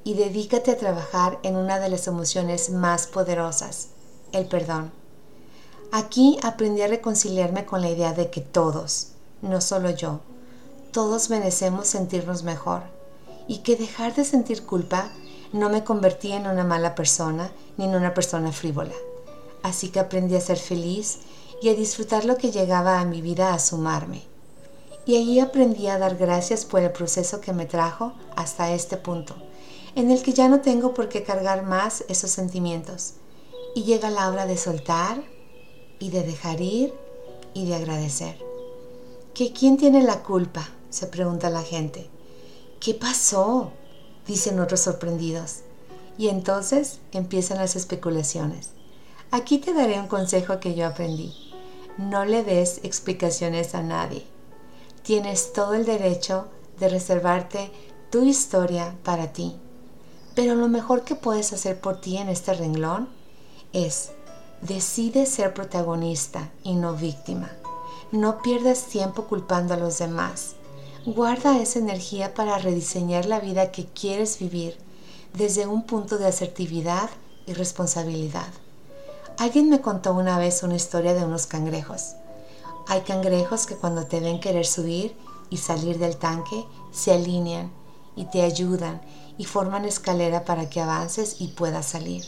y 0.05 0.15
dedícate 0.15 0.71
a 0.71 0.79
trabajar 0.79 1.41
en 1.43 1.57
una 1.57 1.81
de 1.81 1.89
las 1.89 2.07
emociones 2.07 2.71
más 2.71 3.09
poderosas, 3.09 3.89
el 4.31 4.47
perdón. 4.47 4.93
Aquí 5.99 6.39
aprendí 6.43 6.83
a 6.83 6.89
reconciliarme 6.89 7.65
con 7.65 7.81
la 7.81 7.89
idea 7.89 8.13
de 8.13 8.29
que 8.29 8.43
todos, 8.43 9.13
no 9.41 9.63
solo 9.63 9.89
yo, 9.89 10.21
todos 10.93 11.31
merecemos 11.31 11.87
sentirnos 11.87 12.43
mejor 12.43 12.83
y 13.49 13.61
que 13.61 13.77
dejar 13.77 14.15
de 14.15 14.27
sentir 14.27 14.67
culpa 14.67 15.09
no 15.55 15.71
me 15.71 15.85
convertía 15.85 16.37
en 16.37 16.49
una 16.49 16.65
mala 16.65 16.95
persona 16.95 17.51
ni 17.79 17.87
en 17.87 17.95
una 17.95 18.13
persona 18.13 18.53
frívola. 18.53 18.93
Así 19.63 19.89
que 19.89 19.99
aprendí 19.99 20.37
a 20.37 20.41
ser 20.43 20.59
feliz 20.59 21.21
y 21.63 21.71
a 21.71 21.75
disfrutar 21.75 22.27
lo 22.27 22.37
que 22.37 22.53
llegaba 22.53 23.01
a 23.01 23.07
mi 23.07 23.23
vida 23.23 23.55
a 23.55 23.59
sumarme. 23.59 24.23
Y 25.07 25.17
allí 25.17 25.41
aprendí 25.41 25.87
a 25.87 25.97
dar 25.97 26.17
gracias 26.17 26.67
por 26.67 26.83
el 26.83 26.93
proceso 26.93 27.41
que 27.41 27.55
me 27.55 27.65
trajo 27.65 28.13
hasta 28.37 28.71
este 28.71 28.99
punto, 28.99 29.35
en 29.95 30.11
el 30.11 30.23
que 30.23 30.35
ya 30.35 30.51
no 30.51 30.61
tengo 30.61 30.93
por 30.93 31.09
qué 31.09 31.23
cargar 31.23 31.63
más 31.63 32.05
esos 32.11 32.33
sentimientos. 32.33 33.15
Y 33.75 33.85
llega 33.85 34.11
la 34.11 34.29
hora 34.29 34.45
de 34.45 34.59
soltar 34.59 35.36
y 35.99 36.11
de 36.11 36.23
dejar 36.23 36.61
ir 36.61 36.93
y 37.55 37.67
de 37.67 37.75
agradecer. 37.75 38.37
¿Que 39.35 39.53
quién 39.53 39.77
tiene 39.77 40.03
la 40.03 40.23
culpa? 40.23 40.69
se 40.91 41.07
pregunta 41.07 41.51
la 41.51 41.63
gente. 41.63 42.09
¿Qué 42.81 42.95
pasó? 42.95 43.73
dicen 44.27 44.61
otros 44.61 44.81
sorprendidos. 44.81 45.61
Y 46.19 46.29
entonces 46.29 47.01
empiezan 47.13 47.59
las 47.59 47.77
especulaciones. 47.77 48.71
Aquí 49.31 49.59
te 49.59 49.75
daré 49.75 50.01
un 50.01 50.07
consejo 50.07 50.61
que 50.61 50.75
yo 50.75 50.87
aprendí. 50.87 51.35
No 51.99 52.25
le 52.25 52.43
des 52.43 52.81
explicaciones 52.83 53.75
a 53.75 53.83
nadie. 53.83 54.25
Tienes 55.03 55.53
todo 55.53 55.75
el 55.75 55.85
derecho 55.85 56.47
de 56.79 56.89
reservarte 56.89 57.71
tu 58.11 58.25
historia 58.25 58.97
para 59.03 59.33
ti. 59.33 59.57
Pero 60.35 60.55
lo 60.55 60.69
mejor 60.69 61.03
que 61.05 61.15
puedes 61.15 61.53
hacer 61.53 61.81
por 61.81 62.01
ti 62.01 62.17
en 62.17 62.29
este 62.29 62.55
renglón 62.55 63.09
es 63.73 64.13
decide 64.61 65.27
ser 65.27 65.55
protagonista 65.55 66.51
y 66.63 66.75
no 66.75 66.95
víctima. 66.95 67.51
No 68.13 68.43
pierdas 68.43 68.85
tiempo 68.87 69.25
culpando 69.25 69.75
a 69.75 69.77
los 69.77 69.99
demás. 69.99 70.55
Guarda 71.05 71.61
esa 71.61 71.79
energía 71.79 72.35
para 72.35 72.59
rediseñar 72.59 73.27
la 73.27 73.41
vida 73.41 73.71
que 73.71 73.87
quieres 73.87 74.39
vivir 74.39 74.77
desde 75.35 75.67
un 75.67 75.85
punto 75.85 76.19
de 76.19 76.27
asertividad 76.27 77.11
y 77.47 77.53
responsabilidad. 77.53 78.49
Alguien 79.39 79.69
me 79.69 79.81
contó 79.81 80.15
una 80.15 80.39
vez 80.39 80.63
una 80.63 80.77
historia 80.77 81.15
de 81.15 81.25
unos 81.25 81.47
cangrejos. 81.47 82.15
Hay 82.89 83.03
cangrejos 83.03 83.67
que 83.67 83.77
cuando 83.77 84.07
te 84.07 84.21
ven 84.21 84.41
querer 84.41 84.65
subir 84.65 85.15
y 85.51 85.59
salir 85.59 85.99
del 85.99 86.17
tanque, 86.17 86.65
se 86.93 87.13
alinean 87.13 87.71
y 88.17 88.25
te 88.27 88.43
ayudan 88.43 89.03
y 89.37 89.45
forman 89.45 89.85
escalera 89.85 90.45
para 90.45 90.71
que 90.71 90.81
avances 90.81 91.37
y 91.41 91.49
puedas 91.49 91.87
salir. 91.87 92.25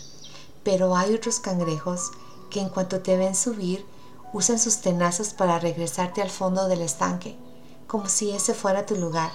Pero 0.69 0.95
hay 0.95 1.15
otros 1.15 1.41
cangrejos 1.41 2.11
que 2.51 2.61
en 2.61 2.69
cuanto 2.69 3.01
te 3.01 3.17
ven 3.17 3.35
subir, 3.35 3.87
usan 4.35 4.59
sus 4.59 4.83
tenazas 4.83 5.33
para 5.33 5.59
regresarte 5.59 6.21
al 6.21 6.29
fondo 6.29 6.69
del 6.69 6.83
estanque 6.83 7.39
como 7.87 8.07
si 8.07 8.33
ese 8.33 8.53
fuera 8.53 8.85
tu 8.85 8.95
lugar. 8.95 9.31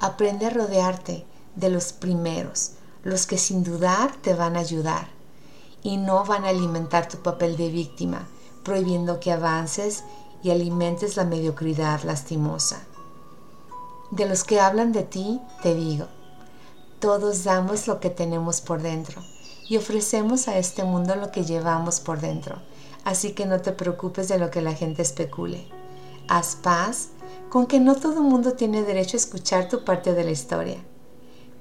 Aprende 0.00 0.44
a 0.44 0.50
rodearte 0.50 1.24
de 1.56 1.70
los 1.70 1.94
primeros, 1.94 2.72
los 3.04 3.26
que 3.26 3.38
sin 3.38 3.64
dudar 3.64 4.16
te 4.20 4.34
van 4.34 4.56
a 4.56 4.60
ayudar 4.60 5.08
y 5.82 5.96
no 5.96 6.26
van 6.26 6.44
a 6.44 6.50
alimentar 6.50 7.08
tu 7.08 7.16
papel 7.22 7.56
de 7.56 7.70
víctima, 7.70 8.28
prohibiendo 8.64 9.20
que 9.20 9.32
avances 9.32 10.04
y 10.42 10.50
alimentes 10.50 11.16
la 11.16 11.24
mediocridad 11.24 12.02
lastimosa. 12.02 12.82
De 14.10 14.26
los 14.26 14.44
que 14.44 14.60
hablan 14.60 14.92
de 14.92 15.04
ti, 15.04 15.40
te 15.62 15.74
digo, 15.74 16.06
todos 17.00 17.44
damos 17.44 17.86
lo 17.86 17.98
que 17.98 18.10
tenemos 18.10 18.60
por 18.60 18.82
dentro 18.82 19.22
y 19.68 19.76
ofrecemos 19.76 20.48
a 20.48 20.58
este 20.58 20.82
mundo 20.82 21.14
lo 21.14 21.30
que 21.30 21.44
llevamos 21.44 22.00
por 22.00 22.20
dentro, 22.20 22.56
así 23.04 23.32
que 23.32 23.46
no 23.46 23.60
te 23.60 23.72
preocupes 23.72 24.28
de 24.28 24.38
lo 24.38 24.50
que 24.50 24.62
la 24.62 24.74
gente 24.74 25.02
especule. 25.02 25.66
Haz 26.26 26.56
paz 26.56 27.08
con 27.50 27.66
que 27.66 27.80
no 27.80 27.94
todo 27.94 28.14
el 28.14 28.28
mundo 28.28 28.52
tiene 28.52 28.82
derecho 28.82 29.16
a 29.16 29.20
escuchar 29.20 29.68
tu 29.68 29.84
parte 29.84 30.14
de 30.14 30.24
la 30.24 30.30
historia. 30.30 30.78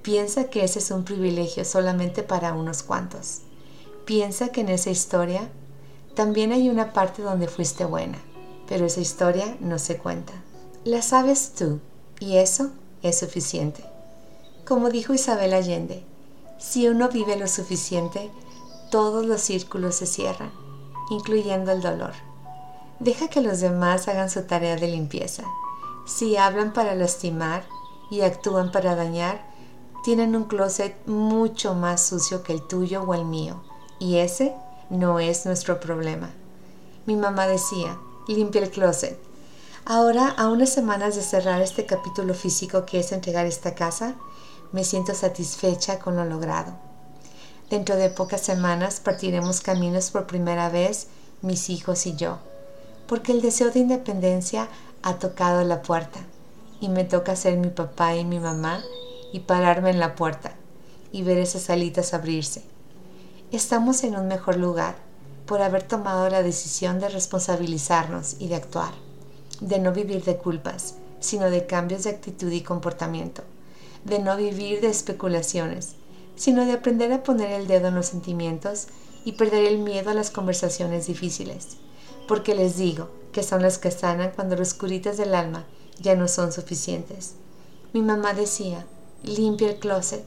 Piensa 0.01 0.45
que 0.45 0.63
ese 0.63 0.79
es 0.79 0.91
un 0.91 1.03
privilegio 1.03 1.65
solamente 1.65 2.23
para 2.23 2.53
unos 2.53 2.83
cuantos. 2.83 3.41
Piensa 4.05 4.49
que 4.49 4.61
en 4.61 4.69
esa 4.69 4.89
historia 4.89 5.49
también 6.15 6.51
hay 6.51 6.69
una 6.69 6.93
parte 6.93 7.21
donde 7.21 7.47
fuiste 7.47 7.83
buena, 7.85 8.17
pero 8.67 8.85
esa 8.85 9.01
historia 9.01 9.57
no 9.59 9.79
se 9.79 9.97
cuenta. 9.97 10.33
La 10.85 11.01
sabes 11.01 11.53
tú 11.57 11.79
y 12.19 12.37
eso 12.37 12.71
es 13.01 13.19
suficiente. 13.19 13.83
Como 14.65 14.89
dijo 14.89 15.13
Isabel 15.13 15.53
Allende, 15.53 16.03
si 16.59 16.87
uno 16.87 17.09
vive 17.09 17.35
lo 17.35 17.47
suficiente, 17.47 18.31
todos 18.91 19.25
los 19.25 19.41
círculos 19.41 19.95
se 19.95 20.05
cierran, 20.05 20.51
incluyendo 21.09 21.71
el 21.71 21.81
dolor. 21.81 22.13
Deja 22.99 23.27
que 23.27 23.41
los 23.41 23.59
demás 23.59 24.07
hagan 24.07 24.29
su 24.29 24.43
tarea 24.43 24.75
de 24.75 24.87
limpieza 24.87 25.43
si 26.07 26.37
hablan 26.37 26.71
para 26.71 26.95
lastimar 26.95 27.65
y 28.09 28.21
actúan 28.21 28.71
para 28.71 28.95
dañar, 28.95 29.45
tienen 30.05 30.37
un 30.37 30.45
closet 30.45 30.95
mucho 31.05 31.75
más 31.75 32.01
sucio 32.01 32.43
que 32.43 32.53
el 32.53 32.65
tuyo 32.65 33.03
o 33.03 33.13
el 33.13 33.25
mío, 33.25 33.61
y 33.99 34.17
ese 34.17 34.55
no 34.89 35.19
es 35.19 35.45
nuestro 35.45 35.81
problema. 35.81 36.29
Mi 37.05 37.17
mamá 37.17 37.45
decía, 37.45 37.99
limpia 38.29 38.63
el 38.63 38.71
closet. 38.71 39.19
Ahora, 39.83 40.29
a 40.29 40.47
unas 40.47 40.69
semanas 40.69 41.17
de 41.17 41.21
cerrar 41.21 41.61
este 41.61 41.85
capítulo 41.85 42.33
físico 42.33 42.85
que 42.85 42.99
es 43.01 43.11
entregar 43.11 43.45
esta 43.45 43.75
casa, 43.75 44.15
me 44.71 44.83
siento 44.83 45.13
satisfecha 45.13 45.99
con 45.99 46.15
lo 46.15 46.25
logrado. 46.25 46.73
Dentro 47.69 47.95
de 47.95 48.09
pocas 48.09 48.41
semanas 48.41 48.99
partiremos 48.99 49.61
caminos 49.61 50.11
por 50.11 50.27
primera 50.27 50.69
vez 50.69 51.07
mis 51.41 51.69
hijos 51.69 52.05
y 52.05 52.15
yo, 52.15 52.39
porque 53.07 53.31
el 53.31 53.41
deseo 53.41 53.71
de 53.71 53.79
independencia 53.79 54.67
ha 55.03 55.19
tocado 55.19 55.63
la 55.63 55.81
puerta 55.81 56.19
y 56.79 56.89
me 56.89 57.03
toca 57.03 57.35
ser 57.35 57.57
mi 57.57 57.69
papá 57.69 58.15
y 58.15 58.25
mi 58.25 58.39
mamá 58.39 58.83
y 59.33 59.41
pararme 59.41 59.89
en 59.89 59.99
la 59.99 60.15
puerta 60.15 60.55
y 61.11 61.23
ver 61.23 61.37
esas 61.37 61.69
alitas 61.69 62.13
abrirse. 62.13 62.63
Estamos 63.51 64.03
en 64.03 64.17
un 64.17 64.27
mejor 64.27 64.57
lugar 64.57 64.95
por 65.45 65.61
haber 65.61 65.83
tomado 65.83 66.29
la 66.29 66.43
decisión 66.43 66.99
de 66.99 67.09
responsabilizarnos 67.09 68.35
y 68.39 68.49
de 68.49 68.55
actuar, 68.55 68.91
de 69.61 69.79
no 69.79 69.93
vivir 69.93 70.23
de 70.23 70.37
culpas, 70.37 70.95
sino 71.19 71.49
de 71.49 71.65
cambios 71.65 72.03
de 72.03 72.11
actitud 72.11 72.51
y 72.51 72.61
comportamiento, 72.61 73.43
de 74.07 74.19
no 74.19 74.37
vivir 74.37 74.79
de 74.81 74.87
especulaciones, 74.87 75.95
sino 76.35 76.65
de 76.65 76.71
aprender 76.71 77.11
a 77.11 77.23
poner 77.23 77.51
el 77.51 77.67
dedo 77.67 77.89
en 77.89 77.95
los 77.95 78.07
sentimientos 78.07 78.87
y 79.25 79.33
perder 79.33 79.65
el 79.65 79.79
miedo 79.79 80.11
a 80.11 80.13
las 80.13 80.31
conversaciones 80.31 81.07
difíciles. 81.07 81.77
Porque 82.27 82.55
les 82.55 82.77
digo, 82.77 83.09
que 83.33 83.43
son 83.43 83.61
las 83.61 83.77
que 83.77 83.91
sanan 83.91 84.31
cuando 84.33 84.55
los 84.55 84.73
curitas 84.73 85.17
del 85.17 85.35
alma 85.35 85.65
ya 85.99 86.15
no 86.15 86.27
son 86.27 86.51
suficientes. 86.51 87.35
Mi 87.93 88.01
mamá 88.01 88.33
decía, 88.33 88.85
limpia 89.23 89.69
el 89.69 89.79
closet, 89.79 90.23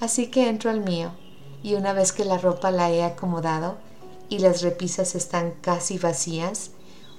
así 0.00 0.28
que 0.28 0.48
entro 0.48 0.70
al 0.70 0.80
mío 0.80 1.12
y 1.62 1.74
una 1.74 1.92
vez 1.92 2.12
que 2.12 2.24
la 2.24 2.38
ropa 2.38 2.70
la 2.70 2.90
he 2.90 3.02
acomodado 3.02 3.76
y 4.28 4.38
las 4.38 4.62
repisas 4.62 5.14
están 5.16 5.54
casi 5.60 5.98
vacías, 5.98 6.70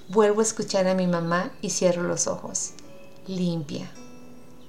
vuelvo 0.08 0.40
a 0.40 0.44
escuchar 0.44 0.86
a 0.86 0.94
mi 0.94 1.06
mamá 1.06 1.52
y 1.60 1.70
cierro 1.70 2.02
los 2.02 2.26
ojos. 2.26 2.70
Limpia. 3.26 3.90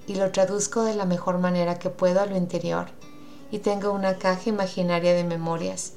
Y 0.09 0.15
lo 0.15 0.31
traduzco 0.31 0.81
de 0.81 0.95
la 0.95 1.05
mejor 1.05 1.37
manera 1.37 1.77
que 1.77 1.91
puedo 1.91 2.19
a 2.19 2.25
lo 2.25 2.35
interior. 2.35 2.87
Y 3.51 3.59
tengo 3.59 3.91
una 3.91 4.17
caja 4.17 4.49
imaginaria 4.49 5.13
de 5.13 5.23
memorias. 5.23 5.93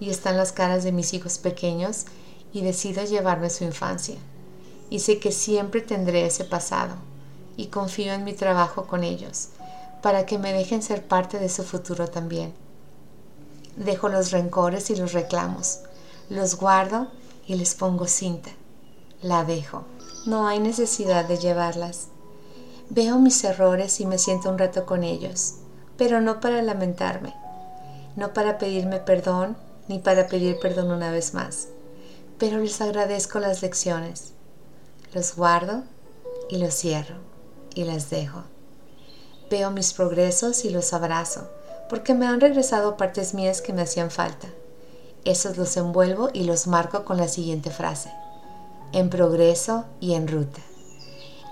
Y 0.00 0.10
están 0.10 0.36
las 0.36 0.50
caras 0.50 0.82
de 0.82 0.90
mis 0.90 1.14
hijos 1.14 1.38
pequeños 1.38 2.06
y 2.52 2.62
decido 2.62 3.04
llevarme 3.04 3.50
su 3.50 3.62
infancia. 3.62 4.16
Y 4.90 4.98
sé 4.98 5.20
que 5.20 5.30
siempre 5.30 5.82
tendré 5.82 6.26
ese 6.26 6.44
pasado 6.44 6.96
y 7.56 7.66
confío 7.66 8.12
en 8.12 8.24
mi 8.24 8.32
trabajo 8.32 8.88
con 8.88 9.04
ellos 9.04 9.50
para 10.02 10.26
que 10.26 10.36
me 10.36 10.52
dejen 10.52 10.82
ser 10.82 11.06
parte 11.06 11.38
de 11.38 11.48
su 11.48 11.62
futuro 11.62 12.08
también. 12.08 12.52
Dejo 13.76 14.08
los 14.08 14.32
rencores 14.32 14.90
y 14.90 14.96
los 14.96 15.12
reclamos, 15.12 15.78
los 16.28 16.56
guardo 16.56 17.06
y 17.46 17.54
les 17.54 17.76
pongo 17.76 18.08
cinta. 18.08 18.50
La 19.22 19.44
dejo. 19.44 19.84
No 20.26 20.48
hay 20.48 20.58
necesidad 20.58 21.24
de 21.26 21.38
llevarlas. 21.38 22.08
Veo 22.90 23.18
mis 23.18 23.42
errores 23.44 24.00
y 24.00 24.06
me 24.06 24.18
siento 24.18 24.50
un 24.50 24.58
rato 24.58 24.86
con 24.86 25.02
ellos, 25.02 25.54
pero 25.96 26.20
no 26.20 26.40
para 26.40 26.62
lamentarme, 26.62 27.34
no 28.16 28.32
para 28.32 28.58
pedirme 28.58 28.98
perdón 28.98 29.56
ni 29.88 29.98
para 29.98 30.26
pedir 30.28 30.58
perdón 30.58 30.90
una 30.90 31.10
vez 31.10 31.34
más 31.34 31.68
pero 32.38 32.58
les 32.58 32.80
agradezco 32.80 33.38
las 33.38 33.62
lecciones. 33.62 34.32
Los 35.12 35.36
guardo 35.36 35.84
y 36.48 36.58
los 36.58 36.74
cierro 36.74 37.16
y 37.74 37.84
las 37.84 38.10
dejo. 38.10 38.42
Veo 39.50 39.70
mis 39.70 39.92
progresos 39.92 40.64
y 40.64 40.70
los 40.70 40.92
abrazo, 40.92 41.48
porque 41.88 42.14
me 42.14 42.26
han 42.26 42.40
regresado 42.40 42.96
partes 42.96 43.34
mías 43.34 43.60
que 43.60 43.72
me 43.72 43.82
hacían 43.82 44.10
falta. 44.10 44.48
Esos 45.24 45.56
los 45.56 45.76
envuelvo 45.76 46.30
y 46.32 46.44
los 46.44 46.66
marco 46.66 47.04
con 47.04 47.16
la 47.16 47.28
siguiente 47.28 47.70
frase. 47.70 48.10
En 48.92 49.10
progreso 49.10 49.84
y 50.00 50.14
en 50.14 50.28
ruta. 50.28 50.60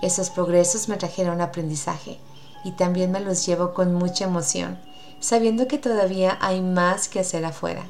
Esos 0.03 0.29
progresos 0.29 0.89
me 0.89 0.97
trajeron 0.97 1.39
aprendizaje 1.39 2.19
y 2.65 2.71
también 2.71 3.09
me 3.13 3.21
los 3.21 3.45
llevo 3.45 3.73
con 3.73 3.93
mucha 3.93 4.25
emoción, 4.25 4.77
sabiendo 5.21 5.65
que 5.69 5.77
todavía 5.77 6.37
hay 6.41 6.61
más 6.61 7.07
que 7.07 7.21
hacer 7.21 7.45
afuera. 7.45 7.89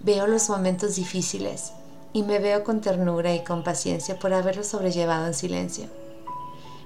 Veo 0.00 0.26
los 0.26 0.48
momentos 0.48 0.96
difíciles 0.96 1.74
y 2.12 2.24
me 2.24 2.40
veo 2.40 2.64
con 2.64 2.80
ternura 2.80 3.36
y 3.36 3.44
con 3.44 3.62
paciencia 3.62 4.18
por 4.18 4.34
haberlos 4.34 4.66
sobrellevado 4.66 5.28
en 5.28 5.34
silencio. 5.34 5.86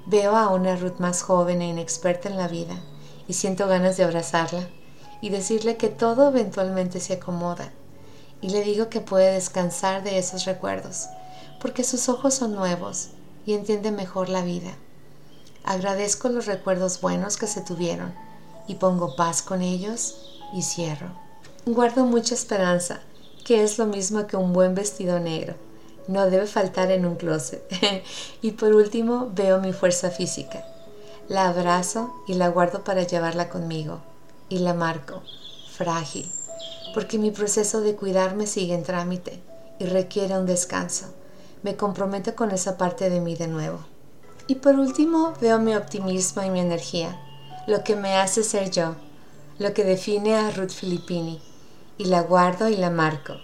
Veo 0.05 0.37
a 0.37 0.51
una 0.51 0.77
Ruth 0.77 0.99
más 0.99 1.23
joven 1.23 1.63
e 1.63 1.69
inexperta 1.69 2.29
en 2.29 2.37
la 2.37 2.47
vida 2.47 2.77
y 3.27 3.33
siento 3.33 3.67
ganas 3.67 3.97
de 3.97 4.05
abrazarla 4.05 4.69
y 5.23 5.31
decirle 5.31 5.79
que 5.79 5.89
todo 5.89 6.29
eventualmente 6.29 7.01
se 7.01 7.15
acomoda. 7.15 7.73
Y 8.43 8.51
le 8.51 8.63
digo 8.63 8.91
que 8.91 9.01
puede 9.01 9.33
descansar 9.33 10.03
de 10.03 10.19
esos 10.19 10.45
recuerdos, 10.45 11.07
porque 11.59 11.85
sus 11.85 12.11
ojos 12.11 12.35
son 12.35 12.55
nuevos 12.55 13.13
y 13.47 13.55
entiende 13.55 13.91
mejor 13.91 14.29
la 14.29 14.43
vida. 14.43 14.75
Agradezco 15.65 16.29
los 16.29 16.47
recuerdos 16.47 17.01
buenos 17.01 17.37
que 17.37 17.47
se 17.47 17.61
tuvieron 17.61 18.13
y 18.67 18.77
pongo 18.77 19.17
paz 19.17 19.43
con 19.43 19.63
ellos 19.63 20.41
y 20.53 20.63
cierro. 20.63 21.09
Guardo 21.67 22.05
mucha 22.05 22.35
esperanza, 22.35 23.01
que 23.45 23.63
es 23.63 23.79
lo 23.79 23.87
mismo 23.87 24.27
que 24.27 24.37
un 24.37 24.53
buen 24.53 24.75
vestido 24.75 25.21
negro. 25.21 25.55
No 26.09 26.29
debe 26.29 26.47
faltar 26.47 26.91
en 26.91 27.07
un 27.07 27.15
closet. 27.15 27.63
y 28.43 28.53
por 28.53 28.75
último 28.75 29.31
veo 29.33 29.61
mi 29.61 29.73
fuerza 29.73 30.11
física. 30.11 30.65
La 31.29 31.49
abrazo 31.49 32.13
y 32.27 32.35
la 32.35 32.49
guardo 32.49 32.83
para 32.83 33.05
llevarla 33.05 33.49
conmigo. 33.49 34.01
Y 34.49 34.59
la 34.59 34.75
marco, 34.75 35.23
frágil, 35.73 36.31
porque 36.93 37.19
mi 37.19 37.31
proceso 37.31 37.81
de 37.81 37.95
cuidarme 37.95 38.47
sigue 38.47 38.75
en 38.75 38.83
trámite 38.83 39.41
y 39.79 39.87
requiere 39.87 40.37
un 40.37 40.47
descanso 40.47 41.07
me 41.63 41.77
comprometo 41.77 42.35
con 42.35 42.51
esa 42.51 42.77
parte 42.77 43.09
de 43.09 43.21
mí 43.21 43.37
de 43.37 43.49
nuevo. 43.49 43.79
Y 44.47 44.57
por 44.57 44.75
último, 44.75 45.35
veo 45.41 45.59
mi 45.59 45.75
optimismo 45.75 46.43
y 46.43 46.51
mi 46.51 46.61
energía, 46.61 47.21
lo 47.67 47.85
que 47.85 47.95
me 47.95 48.17
hace 48.17 48.43
ser 48.43 48.71
yo, 48.71 48.97
lo 49.59 49.73
que 49.73 49.85
define 49.85 50.37
a 50.37 50.51
Ruth 50.51 50.71
Filippini, 50.71 51.41
y 51.99 52.07
la 52.07 52.23
guardo 52.23 52.69
y 52.69 52.77
la 52.77 52.91
marco, 52.91 53.35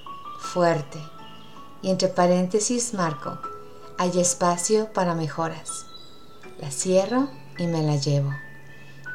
fuerte. 0.40 0.98
Y 1.82 1.90
entre 1.90 2.08
paréntesis 2.08 2.94
marco, 2.94 3.38
hay 3.98 4.18
espacio 4.18 4.92
para 4.92 5.14
mejoras. 5.14 5.86
La 6.60 6.72
cierro 6.72 7.28
y 7.56 7.68
me 7.68 7.82
la 7.82 7.96
llevo. 7.96 8.32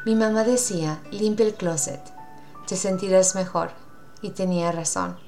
Mi 0.06 0.14
mamá 0.14 0.44
decía, 0.44 1.02
limpia 1.10 1.46
el 1.46 1.54
closet, 1.54 2.00
te 2.66 2.76
sentirás 2.76 3.34
mejor. 3.34 3.70
Y 4.22 4.30
tenía 4.30 4.72
razón. 4.72 5.18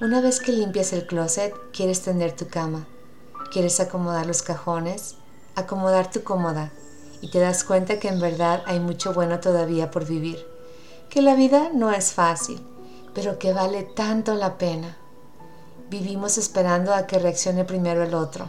Una 0.00 0.20
vez 0.20 0.40
que 0.40 0.50
limpias 0.50 0.92
el 0.92 1.06
closet, 1.06 1.54
quieres 1.72 2.02
tender 2.02 2.34
tu 2.34 2.48
cama 2.48 2.84
quieres 3.54 3.78
acomodar 3.78 4.26
los 4.26 4.42
cajones, 4.42 5.14
acomodar 5.54 6.10
tu 6.10 6.24
cómoda 6.24 6.72
y 7.20 7.28
te 7.28 7.38
das 7.38 7.62
cuenta 7.62 8.00
que 8.00 8.08
en 8.08 8.18
verdad 8.18 8.64
hay 8.66 8.80
mucho 8.80 9.14
bueno 9.14 9.38
todavía 9.38 9.92
por 9.92 10.04
vivir, 10.04 10.44
que 11.08 11.22
la 11.22 11.36
vida 11.36 11.70
no 11.72 11.92
es 11.92 12.10
fácil, 12.10 12.60
pero 13.14 13.38
que 13.38 13.52
vale 13.52 13.84
tanto 13.84 14.34
la 14.34 14.58
pena. 14.58 14.96
Vivimos 15.88 16.36
esperando 16.36 16.92
a 16.92 17.06
que 17.06 17.20
reaccione 17.20 17.64
primero 17.64 18.02
el 18.02 18.14
otro, 18.14 18.48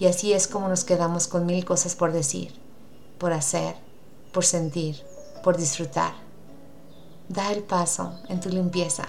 y 0.00 0.06
así 0.06 0.32
es 0.32 0.48
como 0.48 0.66
nos 0.66 0.82
quedamos 0.82 1.28
con 1.28 1.46
mil 1.46 1.64
cosas 1.64 1.94
por 1.94 2.10
decir, 2.10 2.52
por 3.18 3.32
hacer, 3.32 3.76
por 4.32 4.44
sentir, 4.44 5.00
por 5.44 5.58
disfrutar. 5.58 6.14
Da 7.28 7.52
el 7.52 7.62
paso 7.62 8.18
en 8.28 8.40
tu 8.40 8.48
limpieza. 8.48 9.04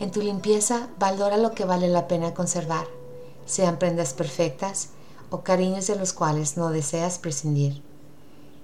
En 0.00 0.10
tu 0.10 0.20
limpieza 0.22 0.88
valora 0.98 1.36
lo 1.36 1.52
que 1.52 1.64
vale 1.64 1.86
la 1.86 2.08
pena 2.08 2.34
conservar 2.34 2.95
sean 3.46 3.78
prendas 3.78 4.12
perfectas 4.12 4.90
o 5.30 5.40
cariños 5.40 5.86
de 5.86 5.96
los 5.96 6.12
cuales 6.12 6.56
no 6.56 6.70
deseas 6.70 7.18
prescindir. 7.18 7.82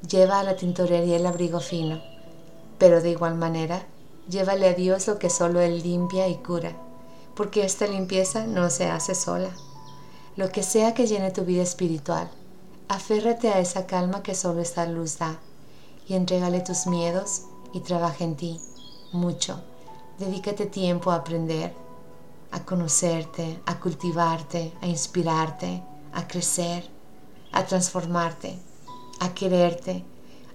Lleva 0.09 0.41
a 0.41 0.45
la 0.45 0.57
tintorería 0.57 1.17
el 1.17 1.27
abrigo 1.27 1.61
fino, 1.61 2.03
pero 2.79 3.01
de 3.01 3.11
igual 3.11 3.37
manera, 3.37 3.87
llévale 4.29 4.69
a 4.69 4.75
Dios 4.75 5.07
lo 5.07 5.19
que 5.19 5.31
solo 5.31 5.61
Él 5.61 5.83
limpia 5.83 6.29
y 6.29 6.37
cura, 6.37 6.77
porque 7.35 7.65
esta 7.65 7.87
limpieza 7.87 8.47
no 8.47 8.69
se 8.71 8.87
hace 8.87 9.15
sola. 9.15 9.51
Lo 10.37 10.51
que 10.51 10.63
sea 10.63 10.95
que 10.95 11.07
llene 11.07 11.31
tu 11.31 11.45
vida 11.45 11.63
espiritual, 11.63 12.29
aférrate 12.89 13.49
a 13.49 13.61
esa 13.61 13.87
calma 13.87 14.23
que 14.23 14.35
solo 14.35 14.61
esta 14.61 14.87
luz 14.87 15.19
da 15.19 15.39
y 16.09 16.15
entrégale 16.15 16.61
tus 16.61 16.87
miedos 16.87 17.43
y 17.73 17.81
trabaja 17.81 18.25
en 18.25 18.37
ti 18.37 18.61
mucho. 19.13 19.61
Dedícate 20.19 20.67
tiempo 20.67 21.11
a 21.11 21.17
aprender, 21.17 21.75
a 22.53 22.65
conocerte, 22.65 23.61
a 23.65 23.81
cultivarte, 23.81 24.73
a 24.83 24.87
inspirarte, 24.87 25.83
a 26.13 26.29
crecer, 26.29 26.89
a 27.51 27.65
transformarte, 27.65 28.59
a 29.21 29.33
quererte, 29.33 30.05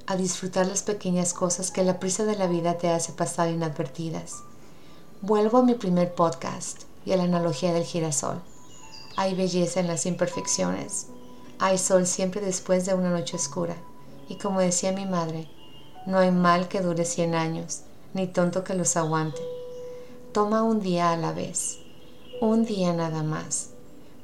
a 0.06 0.16
disfrutar 0.16 0.68
las 0.68 0.84
pequeñas 0.84 1.34
cosas 1.34 1.72
que 1.72 1.84
la 1.84 2.00
prisa 2.00 2.24
de 2.24 2.38
la 2.38 2.48
vida 2.48 2.78
te 2.78 2.90
hace 2.90 3.14
pasar 3.14 3.50
inadvertidas. 3.50 4.44
Vuelvo 5.22 5.58
a 5.58 5.64
mi 5.64 5.74
primer 5.74 6.14
podcast 6.14 6.84
y 7.04 7.14
a 7.14 7.18
la 7.18 7.24
analogía 7.24 7.74
del 7.74 7.84
girasol. 7.84 8.42
Hay 9.16 9.34
belleza 9.34 9.80
en 9.80 9.88
las 9.88 10.06
imperfecciones. 10.06 11.08
Hay 11.58 11.80
sol 11.80 12.06
siempre 12.06 12.42
después 12.42 12.86
de 12.86 12.94
una 12.94 13.10
noche 13.10 13.36
oscura. 13.36 13.76
Y 14.30 14.38
como 14.38 14.60
decía 14.60 14.92
mi 14.92 15.08
madre, 15.08 15.50
no 16.06 16.20
hay 16.20 16.32
mal 16.32 16.68
que 16.68 16.82
dure 16.82 17.06
cien 17.06 17.34
años, 17.34 17.82
ni 18.14 18.28
tonto 18.28 18.64
que 18.64 18.76
los 18.76 18.96
aguante. 18.96 19.42
Toma 20.32 20.62
un 20.62 20.80
día 20.80 21.12
a 21.12 21.18
la 21.18 21.32
vez 21.32 21.80
un 22.39 22.65
día 22.65 22.93
nada 22.93 23.23
más. 23.23 23.69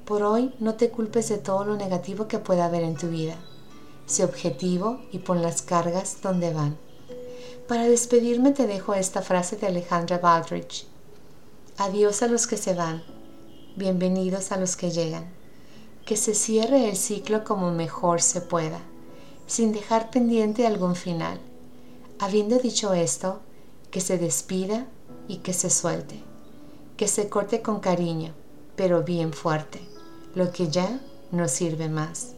Por 0.05 0.21
hoy 0.23 0.53
no 0.59 0.75
te 0.75 0.89
culpes 0.89 1.29
de 1.29 1.37
todo 1.37 1.63
lo 1.65 1.75
negativo 1.75 2.27
que 2.27 2.37
pueda 2.37 2.65
haber 2.65 2.83
en 2.83 2.95
tu 2.95 3.07
vida. 3.07 3.35
Sé 4.05 4.23
objetivo 4.23 5.01
y 5.11 5.19
pon 5.19 5.41
las 5.41 5.61
cargas 5.61 6.17
donde 6.21 6.53
van. 6.53 6.77
Para 7.67 7.85
despedirme 7.85 8.51
te 8.51 8.67
dejo 8.67 8.93
esta 8.93 9.21
frase 9.21 9.55
de 9.55 9.67
Alejandra 9.67 10.19
Baldrige. 10.19 10.85
Adiós 11.77 12.21
a 12.21 12.27
los 12.27 12.45
que 12.45 12.57
se 12.57 12.75
van, 12.75 13.03
bienvenidos 13.75 14.51
a 14.51 14.57
los 14.57 14.75
que 14.75 14.91
llegan. 14.91 15.25
Que 16.05 16.17
se 16.17 16.35
cierre 16.35 16.89
el 16.89 16.97
ciclo 16.97 17.43
como 17.43 17.71
mejor 17.71 18.21
se 18.21 18.41
pueda, 18.41 18.81
sin 19.47 19.71
dejar 19.71 20.11
pendiente 20.11 20.67
algún 20.67 20.95
final. 20.95 21.39
Habiendo 22.19 22.59
dicho 22.59 22.93
esto, 22.93 23.39
que 23.89 24.01
se 24.01 24.17
despida 24.17 24.85
y 25.27 25.37
que 25.37 25.53
se 25.53 25.69
suelte 25.69 26.32
que 26.97 27.07
se 27.07 27.29
corte 27.29 27.61
con 27.61 27.79
cariño, 27.79 28.33
pero 28.75 29.03
bien 29.03 29.33
fuerte, 29.33 29.81
lo 30.35 30.51
que 30.51 30.69
ya 30.69 30.99
no 31.31 31.47
sirve 31.47 31.89
más. 31.89 32.33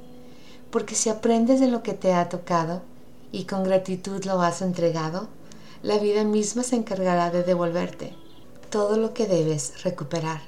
Porque 0.72 0.96
si 0.96 1.10
aprendes 1.10 1.60
de 1.60 1.68
lo 1.68 1.84
que 1.84 1.94
te 1.94 2.14
ha 2.14 2.30
tocado 2.30 2.82
y 3.32 3.46
con 3.46 3.64
gratitud 3.64 4.24
lo 4.26 4.42
has 4.42 4.62
entregado, 4.62 5.28
la 5.84 5.98
vida 5.98 6.24
misma 6.24 6.64
se 6.64 6.76
encargará 6.76 7.32
de 7.32 7.44
devolverte 7.44 8.16
todo 8.76 8.98
lo 8.98 9.14
que 9.14 9.26
debes 9.26 9.84
recuperar. 9.84 10.42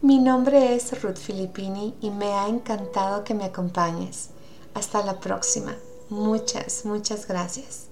Mi 0.00 0.18
nombre 0.18 0.74
es 0.74 1.02
Ruth 1.02 1.18
Filippini 1.18 1.94
y 2.00 2.10
me 2.10 2.32
ha 2.32 2.48
encantado 2.48 3.24
que 3.24 3.34
me 3.34 3.44
acompañes. 3.44 4.30
Hasta 4.74 5.04
la 5.04 5.20
próxima. 5.20 5.76
Muchas, 6.08 6.86
muchas 6.86 7.28
gracias. 7.28 7.91